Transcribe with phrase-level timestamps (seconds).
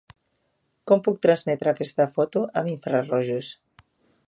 [0.91, 3.55] Com puc transmetre aquesta foto amb infrarojos?